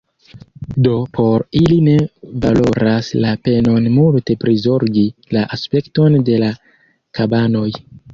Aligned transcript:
Do, 0.85 0.93
por 1.17 1.43
ili 1.59 1.75
ne 1.87 1.93
valoras 2.45 3.09
la 3.25 3.33
penon 3.47 3.85
multe 3.97 4.37
prizorgi 4.45 5.05
la 5.37 5.45
aspekton 5.59 6.17
de 6.31 6.41
la 6.45 6.51
kabanoj. 7.19 7.69